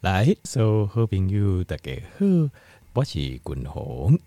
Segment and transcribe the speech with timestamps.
[0.00, 2.24] 来，所有好朋友大家好，
[2.94, 4.18] 我是君鸿。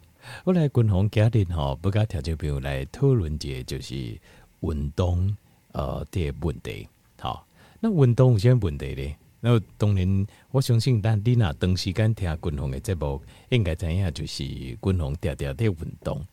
[0.43, 3.96] 我来君鸿家庭吼，不跟听众朋友来讨论一个就是
[4.59, 5.36] 运动
[5.72, 6.88] 呃的问题。
[7.20, 7.48] 好，
[7.80, 9.16] 那运动有啥问题呢？
[9.39, 13.20] 那当然，我相信但你若长时间听君鸿的节目，
[13.50, 16.24] 应该知影就是君鸿常常的运动。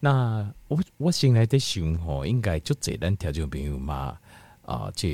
[0.00, 4.18] 那我我先来在想吼，应该就这咱听众朋友嘛。
[4.68, 5.08] 啊，这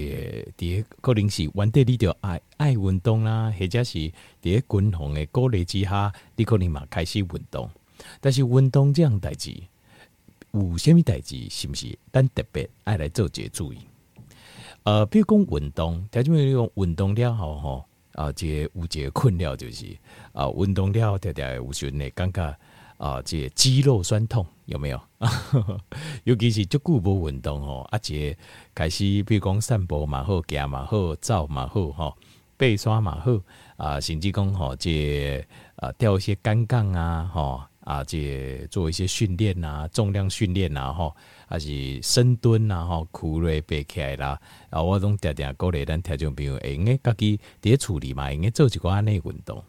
[0.59, 4.11] 啲可能是原底你就爱爱运动啦，或者是
[4.43, 7.71] 啲军红的鼓励之下，你可能嘛开始运动。
[8.21, 9.55] 但是运动这样代志，
[10.51, 11.97] 有虾米代志是不是？
[12.13, 13.79] 咱特别爱来做些注意。
[14.83, 19.87] 呃，比如讲运动，条件用运动了后吼，啊，这有一个困扰就是
[20.33, 22.59] 啊，运动了后条条有时呢感觉。
[22.97, 25.01] 啊，这个、肌肉酸痛有没有？
[26.25, 28.37] 尤其是足久无运动吼，啊，这
[28.75, 32.17] 开始比如讲散步嘛好，行嘛好，走嘛好，吼，
[32.57, 33.39] 爬山嘛好，
[33.77, 35.45] 啊，甚至讲吼，这
[35.77, 41.15] 啊吊一些杆杠啊，吼，啊，这做一些训练啊，重量训练啊，吼，
[41.47, 49.63] 还是深蹲啊，吼，苦累爬起来啦，啊，我拢定定鼓励咱听众朋友，会用诶家己伫处理嘛，用诶做一寡安尼运动，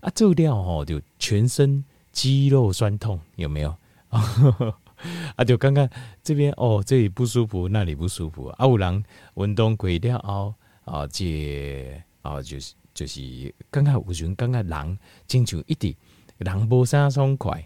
[0.00, 1.84] 啊，做了吼就全身。
[2.18, 3.72] 肌肉酸痛有没有？
[5.36, 5.88] 啊，就刚刚
[6.20, 8.48] 这边哦，这里不舒服，那里不舒服。
[8.48, 9.04] 啊，有人
[9.36, 10.52] 运动过了后
[10.84, 15.94] 啊，这啊就是就是刚刚有时刚刚人亲像一点
[16.38, 17.64] 人无啥爽快，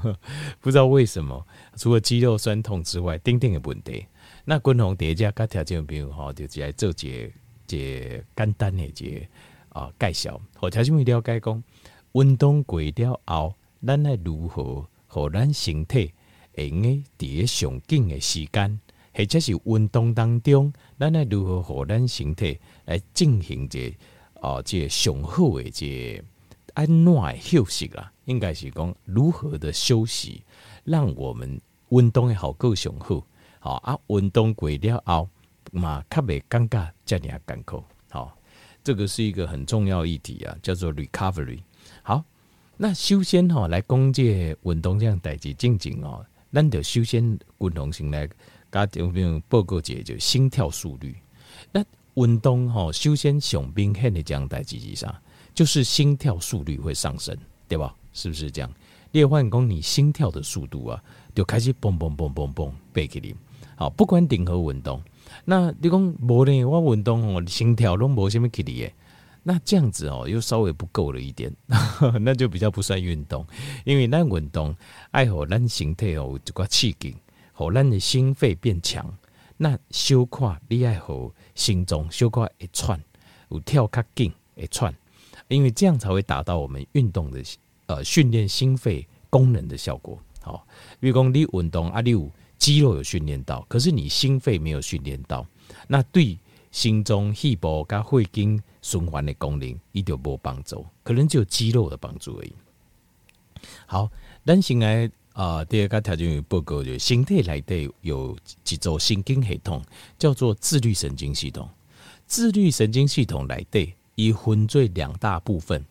[0.60, 4.06] 不知道为什么，除了肌肉酸痛之外，丁丁的问题。
[4.44, 7.32] 那均衡叠加各条件比如哈，就是来做些
[7.66, 9.26] 些简单的一个
[9.70, 10.38] 啊介绍。
[10.56, 11.62] 好，条件比了解讲，
[12.12, 13.54] 运动过了后。
[13.84, 16.12] 咱来如何让咱身体
[16.54, 18.78] 会用诶伫上紧诶时间，
[19.14, 23.94] 或者是运动当中，咱来如何让咱身体来进行这
[24.40, 26.22] 哦这上好诶即
[26.74, 28.12] 安怎诶休息啦？
[28.26, 30.42] 应该是讲如何的休息，
[30.84, 31.60] 让我们
[31.90, 33.26] 运动诶效果上好。
[33.58, 35.28] 好啊，运动过了后
[35.72, 37.82] 嘛，较袂感觉遮尔艰苦。
[38.10, 38.36] 好，
[38.84, 41.60] 这个是一个很重要议题啊，叫做 recovery。
[42.78, 47.22] 那首先吼来讲这运动这样代志静静哦，咱得首先
[47.58, 48.28] 运动性来
[48.70, 51.16] 甲听众报告一下，就心跳速率。
[51.72, 51.82] 那
[52.14, 55.22] 运动吼首先上明显的这样代志是啥？
[55.54, 57.34] 就是心跳速率会上升，
[57.66, 57.94] 对吧？
[58.12, 58.70] 是不是这样？
[59.10, 61.02] 你会发现讲你心跳的速度啊，
[61.34, 63.34] 就开始嘣嘣嘣嘣嘣背起来。
[63.76, 65.02] 好，不管任何运动，
[65.46, 66.64] 那你讲无呢？
[66.64, 68.90] 我运动我心跳拢无虾米起嚟
[69.48, 71.54] 那这样子哦，又稍微不够了一点，
[72.20, 73.46] 那就比较不算运动，
[73.84, 74.74] 因为那运动
[75.12, 77.14] 爱好咱身体哦，这个刺激，
[77.52, 79.16] 好咱的心肺变强。
[79.56, 83.00] 那小块你爱好心脏小块一窜，
[83.50, 84.92] 有跳较紧一窜，
[85.46, 87.40] 因为这样才会达到我们运动的
[87.86, 90.20] 呃训练心肺功能的效果。
[90.42, 90.66] 好，
[90.98, 92.28] 比如讲你运动啊，你有
[92.58, 95.46] 肌肉有训练到，可是你心肺没有训练到，
[95.86, 96.36] 那对
[96.76, 98.62] 心脏肺部跟肺经。
[98.82, 102.52] 循环的功能一点无帮助，可能只有肌肉的帮助而已。
[103.84, 104.08] 好，
[104.44, 109.82] 咱先来啊，第二个条件有报告，就是身体内底有几组神经系统，
[110.16, 111.68] 叫做自律神经系统。
[112.28, 115.84] 自律神经系统内底以分作两大部分，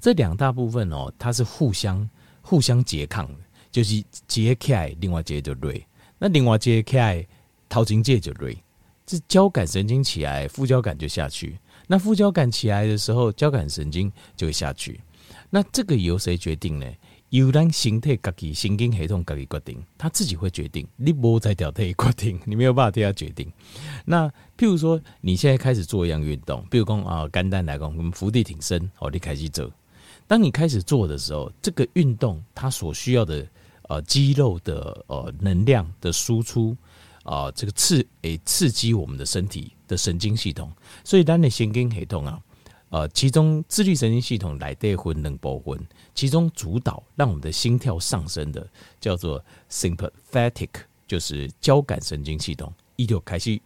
[0.00, 2.08] 这两大部分哦，它是互相
[2.40, 3.38] 互相拮抗的，
[3.70, 5.86] 就是一个起来，另外一个就累。
[6.18, 7.26] 那另外一个起来，
[7.68, 8.56] 头前这就累。
[9.08, 11.58] 这交感神经起来，副交感就下去。
[11.86, 15.00] 那副交感起来的时候，交感神经就会下去。
[15.48, 16.86] 那这个由谁决定呢？
[17.30, 20.86] 由咱身体自己神经系统自己决定，他自己会决定。
[20.96, 23.50] 你无在调体决定， 你没有办法替他决定。
[24.04, 29.70] 那譬如说，你现在开始做一样运动，比如讲啊，简单来讲，我们伏地挺身，哦，你开始做。
[30.26, 33.46] 当你开始做的时候，这个运动它所需要的
[33.88, 36.76] 呃肌肉的呃能量的输出。
[37.28, 40.72] 啊、这个刺诶刺激我们的身体的神经系统，
[41.04, 42.40] 所以当你神经系统啊，
[42.88, 45.78] 呃，其中自律神经系统来对分两部分，
[46.14, 48.66] 其中主导让我们的心跳上升的
[48.98, 50.70] 叫做 sympathetic，
[51.06, 53.60] 就是交感神经系统，一就开始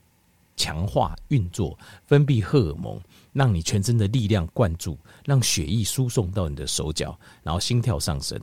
[0.57, 3.01] 强化运作，分泌荷尔蒙，
[3.33, 8.41] 让你全身的力量灌注，让血液输送到你的手脚，然后心跳上升。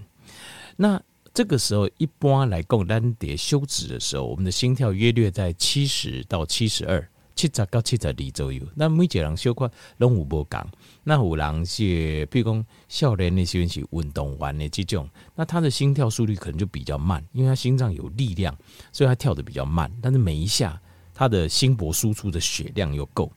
[0.78, 1.02] 那
[1.40, 8.62] 这个时候，一般来讲，单碟休止的时候，我们的心跳约略在七十到七十二，七十到七十二左右。
[8.76, 10.68] 那每一个人小块拢有不同。
[11.06, 18.54] 那有人是，比如讲少年那些是运动完的这种，那他的心跳速率可能就比较慢，因为他心脏有力量，
[18.92, 19.90] 所以他跳得比较慢。
[20.02, 20.78] 但是每一下，
[21.14, 23.32] 他的心搏输出的血量又够。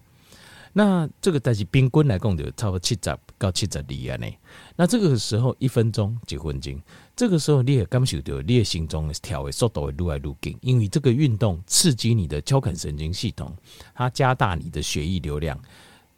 [0.72, 4.32] 那这个但是平均来讲，就差不多七十到七十二啊呢。
[4.76, 6.80] 那这个时候一分钟几分钟，
[7.16, 13.52] 这个时候你也感受到你的心中的跳的速度会愈来愈紧，因为这个运动刺激你的交感神经系统，
[13.94, 15.58] 它加大你的血液流量，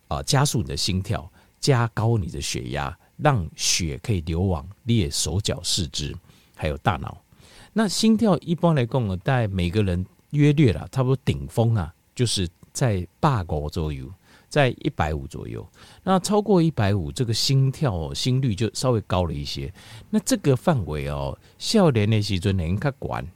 [0.09, 6.15] 啊、加速你的心跳，加高你的血压，让血可以流往你的手脚四肢，
[6.55, 7.17] 还有大脑。
[7.73, 14.07] 那心跳一般来讲，大概每个人约略了，差不多顶峰啊，就是在八个左右。
[14.55, 15.69] 在一百五左右，
[16.05, 19.75] 那超过一百五，这个心跳哦心率就稍微高了一些。
[20.11, 23.27] 那这个范围哦，少年的时阵能较管，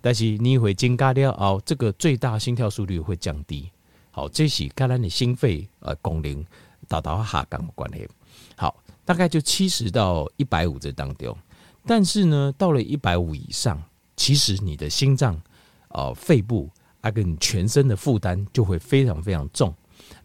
[0.00, 3.68] 但是你会增加了哦，这个最大心跳速率会降低。
[4.12, 6.46] 好，这是跟咱的心肺呃功能
[6.86, 8.08] 达到下降的关系。
[8.54, 11.36] 好，大概就七十到一百五这当中，
[11.84, 13.82] 但是呢，到了一百五以上，
[14.14, 15.42] 其实你的心脏、
[15.88, 16.70] 呃肺部
[17.00, 19.74] 啊跟你全身的负担就会非常非常重。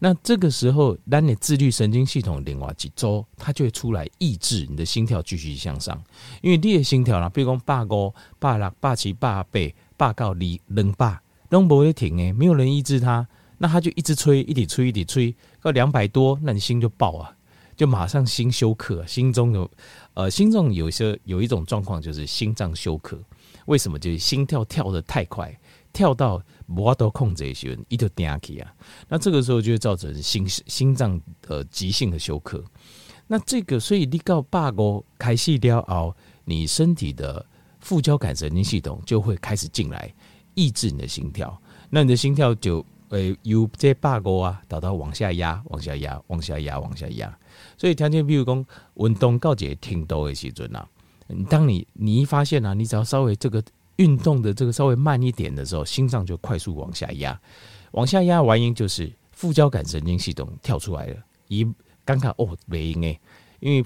[0.04, 5.98] 那这个时候，当你自律神经系统另外几周，它就会出来抑制你的心跳继续向上。
[6.42, 9.60] 因为你的心跳啦，比如说八五、八六、八七、八八、
[9.96, 10.34] 八九、二、
[10.66, 11.18] 两百，
[11.48, 17.34] 都不会停诶，没有人抑制它，那它就一直吹，一直吹，一直吹，到两百多，那你心就爆啊，
[17.74, 19.70] 就马上心休克，心中有
[20.12, 23.18] 呃，心中有些有一种状况就是心脏休克。
[23.64, 23.98] 为什么？
[23.98, 25.58] 就是心跳跳得太快，
[25.94, 26.42] 跳到。
[26.66, 28.74] 无法度控制的时候，一头顶起啊，
[29.06, 32.64] 那这个时候就会造成心心脏呃急性的休克。
[33.26, 37.44] 那这个，所以你到八个开始了后，你身体的
[37.80, 40.10] 副交感神经系统就会开始进来
[40.54, 41.54] 抑制你的心跳。
[41.90, 47.38] 那你的心跳就会由这八个啊，导到往下压，往下压，往下压，往下压。
[47.76, 48.64] 所以条件，比如讲
[48.94, 50.88] 运动告解挺多的时阵啊，
[51.50, 53.62] 当你你一发现啊，你只要稍微这个。
[53.96, 57.40] 运动的这个稍微慢一点的时候，心脏就快速往下压，
[57.92, 61.16] 往下压原因就是副交感神经系统跳出来了。
[61.48, 61.64] 一
[62.04, 63.20] 刚刚哦，原因诶，
[63.60, 63.84] 因为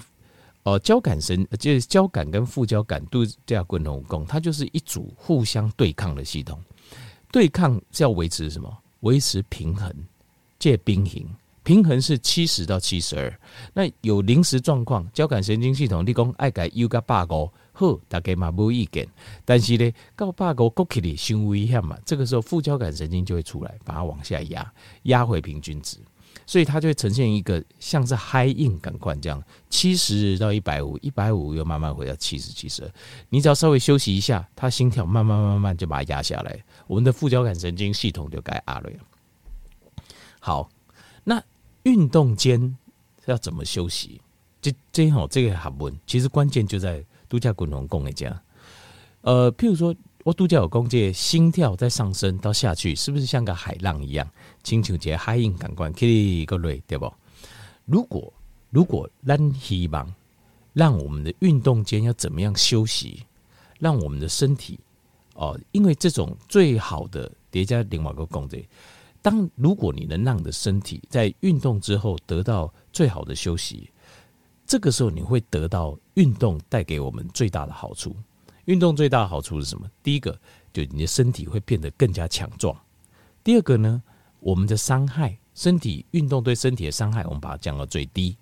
[0.63, 6.61] 呃交感神就是交感跟副交感都这样共同共，它就是一组互相对抗的系统。
[7.31, 8.75] 对抗是要维持什么？
[9.01, 9.93] 维持平衡，
[10.57, 11.23] 借平衡。
[11.69, 13.39] 平衡是七十到七十二。
[13.75, 17.35] 那有临时状况，交感神经系统你讲爱改 U 加八个。
[17.73, 19.07] 好，大家嘛无意见，
[19.45, 24.73] 但是呢，到八个过去的伤危险嘛，这个时候副交感神经就会出来，把它往下压，
[25.03, 25.99] 压回平均值，
[26.47, 29.39] 所以它就会呈现一个像是 high in 感官这样，
[29.69, 32.91] 七十到一百五，一百五又慢慢回到七十、七十二，
[33.29, 38.89] 你只要稍微休息一下，它心跳慢慢慢慢就把它压下来，我们的副交感神经系统就该压了。
[40.39, 40.67] 好，
[41.23, 41.41] 那
[41.89, 42.77] 运动间
[43.25, 44.21] 要怎么休息？
[44.61, 47.03] 这这好，这个学问，其实关键就在。
[47.29, 48.39] 度假滚龙讲的这样，
[49.21, 54.27] 呃，譬如说我度假有讲，这心跳在上升到下去，是不是像个海浪一样？
[54.63, 57.13] 请求这海印感官，可以各位对不？
[57.85, 58.33] 如果
[58.71, 60.11] 如果咱希望
[60.73, 63.23] 让我们的运动间要怎么样休息，
[63.77, 64.79] 让我们的身体
[65.35, 68.57] 哦、因为这种最好的叠加另外一个讲的，
[69.29, 73.91] 当如果你能让你的身体在运动之后得到最好的休息。
[74.65, 78.15] 这个时候你会得到运动带给我们最大的好处。
[78.65, 79.87] 运动最大的好处是什么？
[80.01, 80.31] 第一个，
[80.73, 82.75] 就你的身体会变得更加强壮。
[83.43, 84.01] 第二个呢，
[84.39, 88.35] 我们的伤害，身体运动对身体的伤害，我们把它降到最低。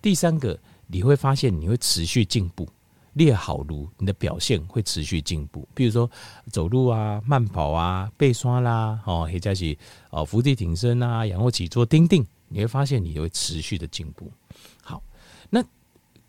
[0.00, 0.58] 第三个，
[0.88, 2.68] 你会发现你会持续进步，
[3.14, 5.68] 练好路，你的表现会持续进步。
[5.74, 6.10] 比如说
[6.50, 9.76] 走路啊、慢跑啊、背刷啦，哦，或者是
[10.10, 14.30] 哦伏地挺身啊、仰卧起坐、钉钉，你会发现你会持续的进步。
[14.82, 15.02] 好
[15.50, 15.62] 那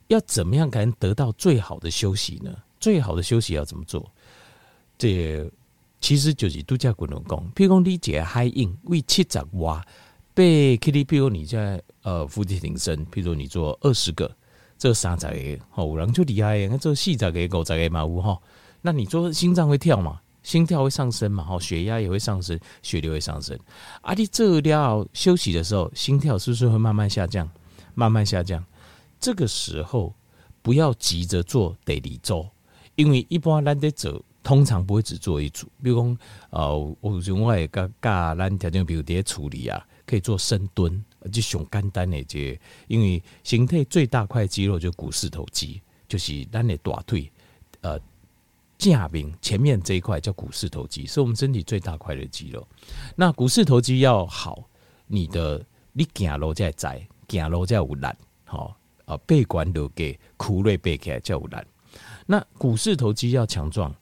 [0.07, 2.53] 要怎么样才能得到最好的休息呢？
[2.79, 4.11] 最好的休息要怎么做？
[4.97, 5.49] 这
[6.01, 7.49] 其实就是度假滚轮功。
[7.55, 9.85] 譬如讲，你解海印为七十瓦
[10.33, 14.29] 被 K T，譬如你在呃伏地挺身，譬如你做二十个，
[14.77, 18.41] 这三十个吼，有人就厉害，那做四十个、五十个嘛有吼。
[18.81, 20.19] 那你说心脏会跳嘛？
[20.41, 21.43] 心跳会上升嘛？
[21.43, 23.57] 吼，血压也会上升，血流会上升。
[24.01, 27.49] 啊，你这要休息的时候，心跳是不是会慢慢下降？
[27.93, 28.61] 慢慢下降。
[29.21, 30.13] 这个时候
[30.61, 32.51] 不要急着做第二做，
[32.95, 35.65] 因为一般咱在做，通常不会只做一组。
[35.81, 36.17] 比如讲，
[36.49, 39.81] 呃，我用我的教教咱条件，比如在处理啊，
[40.13, 47.31] 可以做深蹲，就熊简单的这，因为形态最大块肌肉就是股四头肌，就是咱的大腿，
[47.81, 47.99] 呃，
[48.77, 52.67] 正面前面这一块叫股四头肌，是我们身体最大块的肌肉。
[53.15, 54.63] 那股四头肌要好，
[55.07, 58.07] 你的你走路才在，走路才有力，
[58.45, 58.77] 好。
[59.05, 61.65] 啊，背管都给苦累背起来叫有难。
[62.25, 63.93] 那股四头肌要强壮，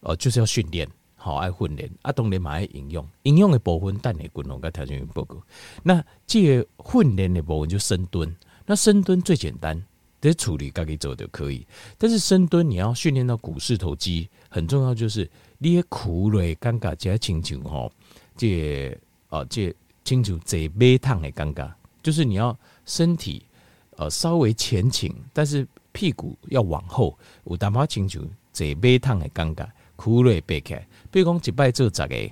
[0.00, 0.88] 呃，就是要训练，
[1.28, 1.90] 好爱训练。
[2.00, 5.36] 啊，当然嘛爱营养，营养的部分等下滚龙跟条件报告。
[5.82, 8.34] 那这个训练的部分就深蹲。
[8.64, 9.82] 那深蹲最简单，
[10.20, 11.66] 得处理该给走就可以。
[11.98, 17.92] 但是深蹲你要训练到股四头肌，很重要就是你的苦累尴尬，加清楚吼，
[18.36, 21.70] 这啊这清楚这背烫的尴尬，
[22.02, 22.56] 就是你要
[22.86, 23.42] 身体
[23.96, 29.66] 呃稍微前倾，但是屁股要往后，有淡薄清楚这背烫的尴尬，
[29.98, 32.30] 苦累背开，比如讲一摆做十个，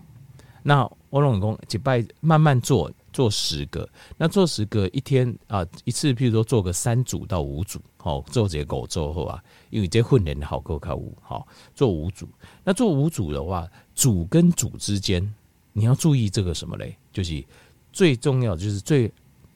[0.62, 2.90] 那我拢讲一摆慢慢做。
[3.12, 12.28] 做十个，那做十个一天啊，一次，譬如说做个三组到五组，好，做这个之后啊，因为这训练好够靠五，好，做五组。
[12.62, 15.34] 那做五组的话，组跟组之间
[15.72, 16.94] 你要注意这个什么嘞？
[17.10, 17.42] 就是
[17.90, 19.10] 最重要，就是最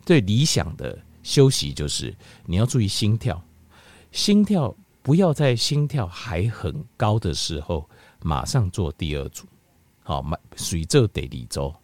[0.07, 3.45] 最理想的休息，就是你要注意心跳，
[4.11, 7.87] 心跳不要在心跳还很高的时候
[8.23, 9.47] 马上做第二组，
[10.03, 10.25] 好，
[10.57, 11.75] 随这得离周。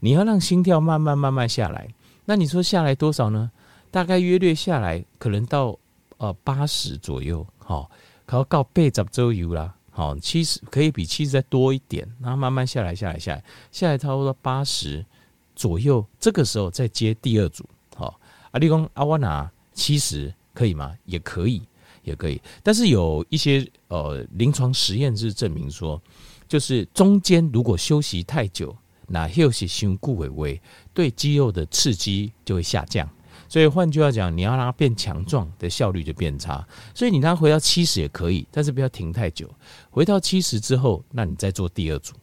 [0.00, 1.88] 你要让心跳慢慢慢慢下来，
[2.24, 3.50] 那你说下来多少呢？
[3.90, 5.78] 大概约略下来，可能到
[6.18, 7.90] 呃八十左右，好，
[8.24, 15.04] 可要到背十周游啦，好，七十可以比七十再多一点，然后慢慢下来，下来，下来，下来，差不多八十
[15.54, 18.18] 左右，这个时候再接第二组，好，
[18.52, 20.94] 阿力公阿瓦拿七十可以吗？
[21.04, 21.62] 也可以，
[22.02, 26.00] 也可以，但是有一些呃临床实验是证明说，
[26.46, 28.76] 就是中间如果休息太久。
[29.08, 30.58] 那休息胸固萎微，
[30.94, 33.06] 对肌肉的刺激就会下降，
[33.46, 36.66] 所以换句话讲，你要让它变强壮的效率就变差。
[36.94, 39.50] 所以你让它回到七十也可以，但是不要停太久。
[39.90, 42.14] 回到七十之后，那你再做第二组。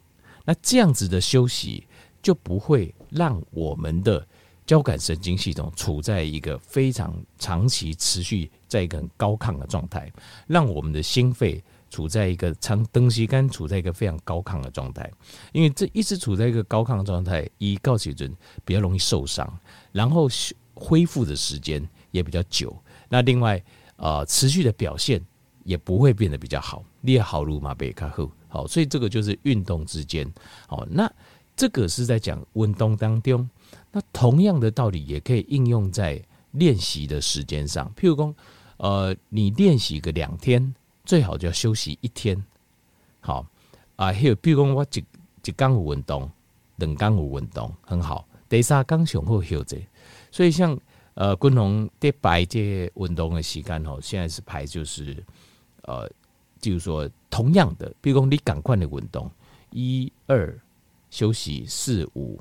[0.44, 1.86] 那这样子的休息
[2.20, 4.26] 就不会让我们的
[4.66, 10.12] 交感神经系统处在一个非常长期持续在一个很高亢的状态，
[10.46, 11.62] 让我们的心肺。
[11.92, 15.10] 处在一个长登西干，处在一个非常高亢的状态，
[15.50, 18.32] 因为这一直处在一个高亢的状态，一告起准
[18.64, 19.52] 比较容易受伤，
[19.90, 20.28] 然后
[20.72, 22.72] 恢复的时间也比较久。
[23.08, 23.60] 那另外，
[23.96, 25.20] 呃，持续的表现
[25.64, 26.84] 也不会变得比较好。
[27.00, 30.32] 列好路马贝卡后，好，所以这个就是运动之间，
[30.68, 31.12] 好，那
[31.56, 33.50] 这个是在讲运动当中，
[33.92, 37.92] 那同样的道理也可以应用在练习的时间上。
[37.96, 38.34] 譬如说，
[38.76, 40.74] 呃，你练习个两天。
[41.02, 42.40] 最好就要休息一天，
[43.20, 43.44] 好
[43.96, 44.12] 啊。
[44.12, 45.04] 还有，譬如讲我一
[45.44, 46.30] 一刚有运动，
[46.76, 48.24] 两刚有运动，很好。
[48.48, 49.84] 第三刚上好休息，
[50.30, 50.78] 所以像
[51.14, 55.16] 呃，军红在排这运动的时间吼，现在是排就是
[55.82, 56.08] 呃，
[56.60, 59.28] 就是说同样的，比如讲你赶快的运动，
[59.70, 60.56] 一二
[61.10, 62.40] 休息四五，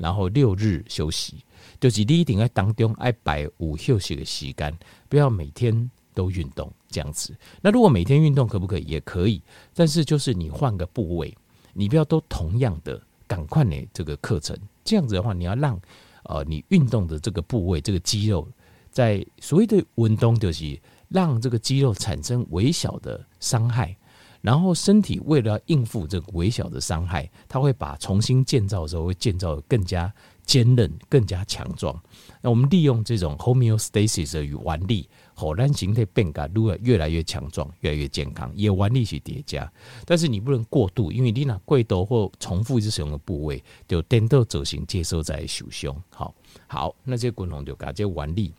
[0.00, 1.44] 然后六日休息，
[1.78, 4.76] 就是你一定要当中爱排五休息的时间，
[5.08, 5.88] 不要每天。
[6.12, 8.82] 都运动这样子，那如果每天运动可不可以？
[8.82, 9.40] 也可以，
[9.72, 11.34] 但是就是你换个部位，
[11.72, 15.80] 你不要都同样的赶快呢这个课程，这样子的话，你要让
[16.24, 18.46] 呃你运动的这个部位这个肌肉，
[18.90, 20.78] 在所谓的运动就是
[21.08, 23.96] 让这个肌肉产生微小的伤害，
[24.40, 30.12] 然后身体为了要应付这个微小的伤害，它会把重新建造的时候会建造得更加
[30.44, 31.98] 坚韧、更加强壮。
[32.40, 35.08] 那我们利用这种 homeostasis 的原力。
[35.32, 39.72] 火然形态变改，越越来越强壮，越来越健康，也玩力去叠加。
[40.04, 45.96] 但是你不能过度，因为你那过度或重复一直使用的部位，就颠倒走形，接受在受伤。
[46.10, 46.34] 好，
[46.66, 48.52] 好，那这滚红就搞这玩力。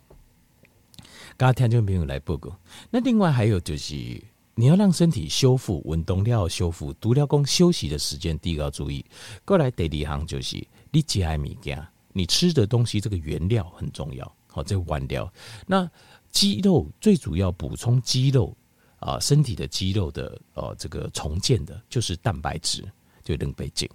[1.38, 2.50] 刚刚听众朋友来报告。
[2.90, 4.20] 那另外还有就是，
[4.62, 9.04] 你要让身体修复，运动了修复，独了工休息的时间，第一个要注意。
[9.44, 10.56] 过来第二行就是，
[10.92, 14.36] 你吃的物件，你吃的东西这个原料很重要。
[14.46, 15.34] 好，这个原料
[15.66, 15.90] 那。
[16.30, 18.56] 肌肉最主要补充肌肉
[19.00, 22.90] 啊，身体的肌肉的呃这个重建的，就是蛋白质，
[23.22, 23.90] 就能背景。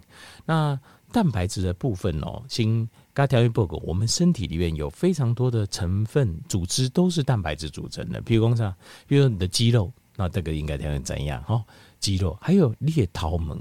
[0.45, 0.79] 那
[1.11, 8.21] 蛋白质的部分哦，新嘎条约报告，我们身体里面有非常多的成分组织都是蛋白质组成的。
[8.21, 8.75] 譬如说，
[9.07, 11.41] 比如说你的肌肉，那这个应该条件怎样？
[11.43, 11.63] 哈，
[11.99, 13.57] 肌肉还有裂桃门，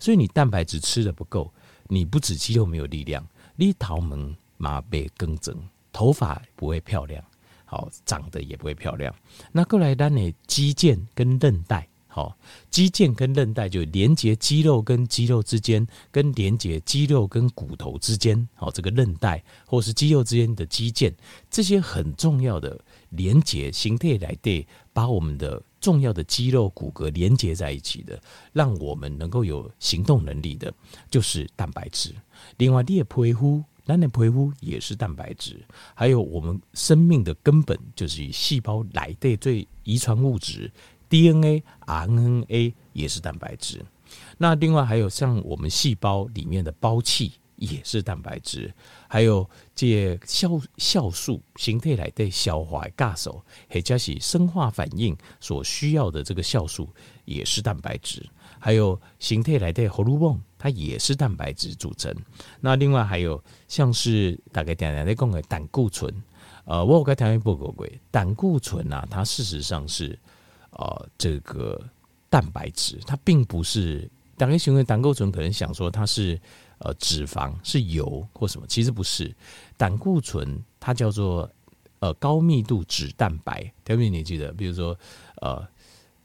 [0.00, 1.52] 所以你蛋白质吃的不够，
[1.86, 3.24] 你不止肌肉没有力量，
[3.56, 5.54] 裂桃门马背更正，
[5.92, 7.22] 头发不会漂亮。
[7.66, 9.14] 好，长得也不会漂亮。
[9.52, 10.34] 那过来单呢？
[10.48, 12.36] 肌腱跟韧带，好，
[12.68, 21.14] 肌腱跟韧带就连接肌肉跟肌肉之间，跟连接肌肉跟骨头之间，好，这个韧带或是肌肉之间的肌腱，
[21.48, 22.76] 这些很重要的
[23.10, 28.20] 连接形态来对，把我们的重要的肌肉骨骼连接在一起的，
[28.52, 30.72] 让我们能够有行动能力的，
[31.10, 32.14] 就是蛋白质。
[32.58, 33.64] 另外，你也皮肤。
[33.86, 35.60] 咱的皮肤也是蛋白质，
[35.94, 40.70] 还有我们生命的根本就是以细胞来的最遗传物质
[41.08, 43.84] DNA、RNA 也是蛋白质。
[44.38, 48.72] 那另外还有像我们细胞里面的胞器也是蛋白质，
[49.06, 56.88] 还有这酵酵素形态来的消化的酵素，或者是生化反应所需要的这个酵素
[57.26, 58.26] 也是蛋白质，
[58.58, 62.14] 还有形态来的荷尔蒙，它也是蛋白质组成。
[62.60, 66.10] 那另外还有像是大概点点在讲的胆固醇，
[66.64, 70.18] 呃，我有跟条件报告过，胆固醇啊，它事实上是
[70.70, 71.78] 呃这个
[72.30, 74.10] 蛋白质，它并不是。
[74.36, 76.40] 大家形容胆固醇，可能想说它是
[76.80, 79.34] 呃脂肪是油或什么，其实不是。
[79.76, 81.50] 胆固醇它叫做
[82.00, 84.98] 呃高密度脂蛋白，特别你记得，比如说
[85.40, 85.66] 呃，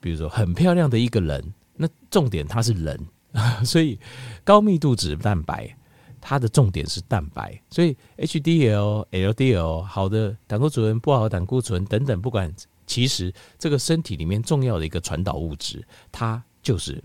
[0.02, 3.00] 比如说很漂亮的一个人，那重点它是人，
[3.64, 3.98] 所以
[4.44, 5.74] 高密度脂蛋白
[6.20, 12.54] 它的重点是蛋白，所以 HDL、LDL 好的胆固醇，不好的胆固醇等等，不管
[12.88, 17.04] 其实这个身体里面重要的一个传导物质，它就是。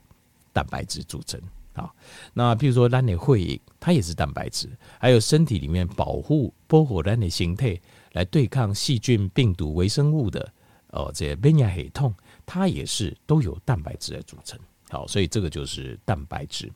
[0.52, 1.40] 蛋白质组成
[1.74, 1.92] 啊，
[2.34, 7.80] 那譬如说咱的血液，它也是蛋白质，还有身体里面保护保护咱的形态
[8.12, 10.52] 来对抗细菌、病毒、微生物的
[10.88, 12.12] 哦，这些免疫系统，
[12.44, 14.58] 它也是都有蛋白质来组成。
[14.88, 16.70] 好，所以这个就是蛋白质。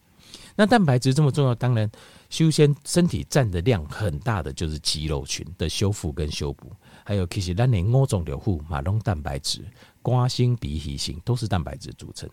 [0.56, 1.90] 那蛋白质这么重要，当然
[2.30, 6.72] 修仙身体占的量很大的就是肌肉群的修复跟修补，
[7.04, 9.64] 还有其实咱的五脏六腑马龙蛋白质、
[10.02, 12.30] 肝性、脾脾性都是蛋白质组成。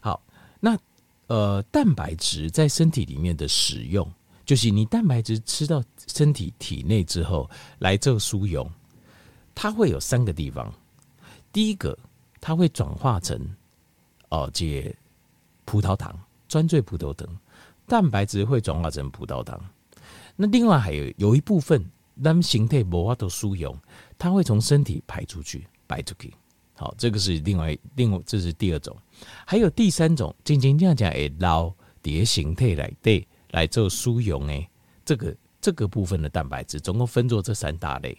[0.00, 0.20] 好
[0.60, 0.76] 那
[1.26, 4.06] 呃，蛋白质在身体里面的使用，
[4.44, 8.70] 就是你蛋白质吃到身体体内之后来做输用，
[9.54, 10.72] 它会有三个地方。
[11.50, 11.98] 第一个，
[12.40, 13.40] 它会转化成
[14.28, 14.94] 哦，这
[15.64, 16.14] 葡萄糖，
[16.46, 17.26] 专赘葡萄糖，
[17.86, 19.58] 蛋白质会转化成葡萄糖。
[20.36, 21.82] 那另外还有有一部分，
[22.22, 23.74] 咱形态无法度输用，
[24.18, 26.34] 它会从身体排出去，排出去。
[26.76, 28.96] 好，这个是另外另外，这是第二种，
[29.46, 34.68] 还有第三种，静静这样讲，诶，老蝶形态来对来做输用诶，
[35.04, 38.16] 这个这个部分的蛋白质总共分作这三大类。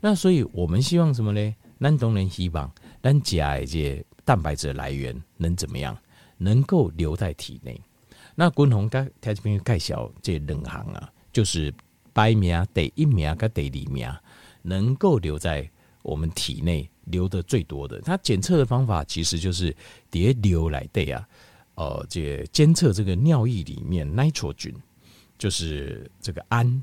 [0.00, 1.54] 那所以我们希望什么呢？
[1.78, 2.72] 咱当然希望
[3.02, 5.96] 咱家这蛋白质来源能怎么样？
[6.38, 7.80] 能够留在体内。
[8.34, 11.72] 那滚红刚条件介绍这两行啊，就是
[12.12, 14.10] 白名第一名跟第二名，
[14.62, 15.68] 能够留在
[16.02, 16.88] 我们体内。
[17.10, 19.74] 流的最多的，它检测的方法其实就是
[20.10, 21.28] 叠流来对啊，
[21.74, 24.74] 呃，这监测这个尿液里面 nitrogen，
[25.36, 26.82] 就是这个氨，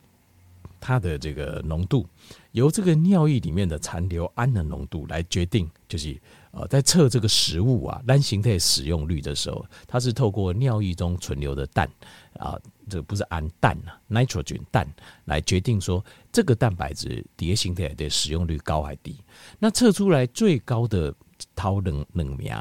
[0.85, 2.05] 它的这个浓度，
[2.51, 6.15] 由这个尿液里面的残留氨的浓度来决定，就是
[6.51, 11.89] 呃，在测这个食物啊，单形态使用率的时候，它是透过尿液中存留的氮
[12.37, 12.55] 啊。
[12.87, 14.87] 这个不是氨氮啊，nitrogen 氮
[15.23, 19.19] 来决定说这个蛋白质叠形态的使用率高还低。
[19.57, 21.11] 那测出来最高的
[21.55, 22.53] 头两两名，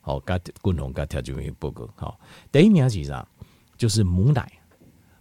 [0.00, 1.88] 好，跟共同跟条件报告。
[1.94, 2.18] 好，
[2.50, 3.24] 第一名是啥？
[3.76, 4.50] 就是母奶，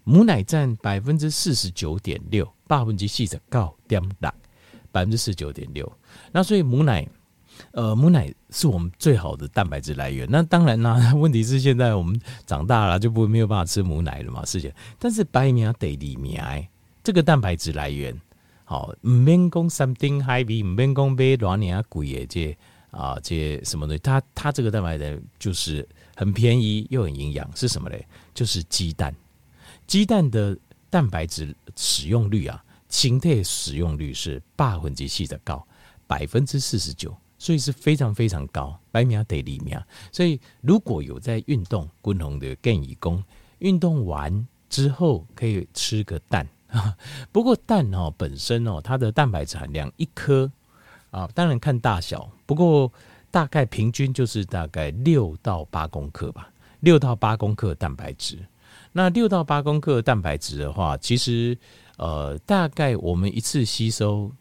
[0.08, 4.34] 母奶占百分之四十九点六，百分之四十九点六，
[4.90, 5.92] 百分之四十九点六。
[6.32, 7.06] 那所以母奶。
[7.72, 10.28] 呃，母奶是我们最好的蛋白质来源。
[10.30, 14.78] 那当然啦， 问题是现在我们长大了就不没有办法吃母奶了嘛，是这样。
[15.00, 16.68] 但是白米啊得里面
[17.04, 18.16] 这个蛋白质来源，
[18.64, 22.58] 好，唔免讲三丁海米，唔免讲买多少年贵的这
[22.92, 28.06] 啊这什么的，它它这个蛋白质就是很便宜又很营养，是什么嘞？
[28.36, 29.12] 就是鸡蛋，
[29.88, 30.56] 鸡蛋的
[30.90, 35.66] 蛋白质使用率啊，清代使用率是百分之四的高，
[36.06, 37.16] 百分之四十九。
[37.40, 39.80] 所以是非常非常高，百秒得里面。
[40.12, 43.24] 所以如果有在运动，共同的建议讲，
[43.60, 46.48] 运动完之后可以吃个蛋。
[47.32, 50.52] 不过蛋哦本身哦，它的蛋白质含量一颗
[51.12, 52.92] 啊，当然看大小，不过
[53.30, 58.40] 大概平均就是大概六到八公克吧，六到八公克蛋白质。
[58.98, 61.56] 那六到八公克蛋白质的话，其实
[61.98, 64.32] 呃，大概我们一次吸收。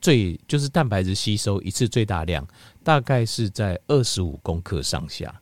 [0.00, 2.46] 最就是蛋白质吸收一次最大量
[2.82, 5.34] 大概是在二十五公克上下，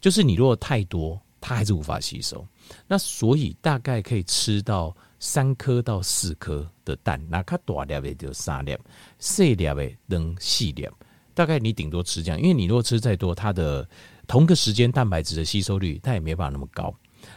[0.00, 2.44] 就是你如果太多，它还是无法吸收。
[2.88, 8.74] 那所以大概可以吃到三颗到四颗的蛋，那它大粒的就三粒，
[9.18, 10.88] 细粒的能细粒。
[11.34, 13.86] 大概你顶多吃这样，因为你如果吃再多，它的
[14.26, 16.92] 同个时间蛋白质的吸收率它也没办法那么高。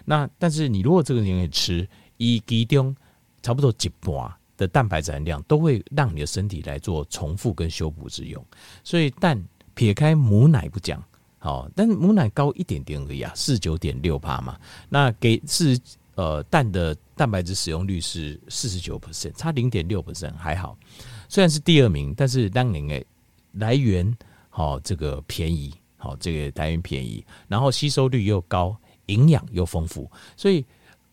[0.06, 2.96] 那但是你如果这个人吃一其中
[3.42, 4.34] 差不多一半。
[4.60, 8.46] 的蛋白质含量都会让你的身体来做重复跟修补之用，
[8.84, 9.42] 所以蛋
[9.74, 11.02] 撇开母奶不讲，
[11.38, 15.80] 好，但是母奶高一点点而已啊，四九点六帕嘛，那给是
[16.16, 20.78] 呃蛋的蛋白质使用率是四十九 percent，差零点六 percent 还好，
[21.30, 23.06] 虽然是第二名，但是当年诶
[23.54, 24.14] 来源
[24.50, 28.76] 好这个便宜，好这个来源便宜，然后吸收率又高，
[29.10, 30.64] 营养又丰富，所以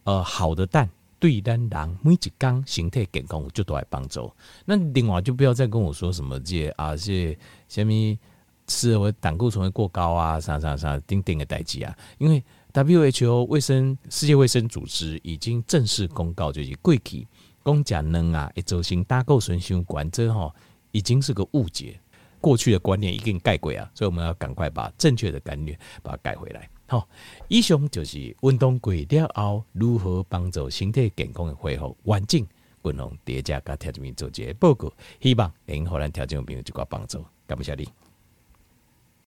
[0.04, 4.30] 呃好的蛋对咱人每一天身体健康有最大的帮助。
[4.64, 7.36] 那另外就不要再跟我说什么这啊，这
[7.68, 8.18] 虾米
[8.66, 11.96] 吃我胆固醇会过高啊，啥啥啥，丁丁的代志啊。
[12.18, 17.26] 因为 WHO 卫生世界卫生组织已经正式公告，就是过去
[17.64, 20.54] 讲吃卵啊，会造成胆固醇伤悬，这吼
[20.92, 21.98] 已经是个误解。
[22.38, 26.68] 过去的观念已经改过啊，所以我们要赶快把正确的观念把它改回来。
[26.88, 27.08] 好，
[27.48, 32.46] 以上就是运动过了后如何帮助身体健康的恢复完整。
[32.84, 37.24] 均衡叠加跟调节员做一个报告，希望能互咱调节朋友一个帮助。
[37.44, 38.05] 感谢你。